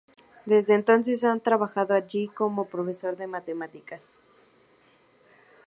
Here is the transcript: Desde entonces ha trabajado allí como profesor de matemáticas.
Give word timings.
Desde 0.47 0.73
entonces 0.73 1.23
ha 1.23 1.37
trabajado 1.37 1.93
allí 1.93 2.27
como 2.27 2.65
profesor 2.65 3.17
de 3.17 3.27
matemáticas. 3.27 4.17